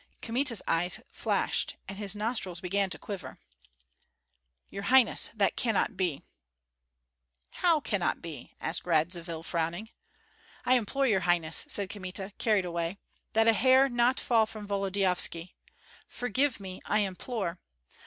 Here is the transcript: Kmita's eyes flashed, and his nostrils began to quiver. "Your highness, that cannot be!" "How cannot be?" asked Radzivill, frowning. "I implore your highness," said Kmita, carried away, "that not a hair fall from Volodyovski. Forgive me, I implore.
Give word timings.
Kmita's 0.23 0.63
eyes 0.67 0.99
flashed, 1.11 1.75
and 1.87 1.99
his 1.99 2.15
nostrils 2.15 2.59
began 2.59 2.89
to 2.89 2.97
quiver. 2.97 3.37
"Your 4.71 4.81
highness, 4.81 5.29
that 5.35 5.55
cannot 5.55 5.95
be!" 5.95 6.23
"How 7.61 7.79
cannot 7.79 8.19
be?" 8.19 8.51
asked 8.59 8.83
Radzivill, 8.87 9.43
frowning. 9.43 9.91
"I 10.65 10.73
implore 10.75 11.05
your 11.05 11.19
highness," 11.19 11.65
said 11.67 11.91
Kmita, 11.91 12.31
carried 12.39 12.65
away, 12.65 12.97
"that 13.33 13.43
not 13.43 13.49
a 13.49 13.53
hair 13.53 13.89
fall 14.17 14.47
from 14.47 14.65
Volodyovski. 14.67 15.53
Forgive 16.07 16.59
me, 16.59 16.81
I 16.85 17.01
implore. 17.01 17.59